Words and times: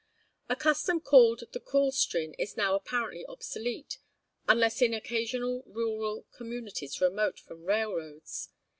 A 0.49 0.55
custom 0.55 0.99
called 0.99 1.43
the 1.51 1.59
Coolstrin 1.59 2.33
is 2.39 2.57
now 2.57 2.73
apparently 2.73 3.23
obsolete, 3.27 3.99
unless 4.49 4.81
in 4.81 4.95
occasional 4.95 5.61
rural 5.67 6.25
communities 6.33 6.99
remote 7.01 7.39
from 7.39 7.65
railroads. 7.65 8.49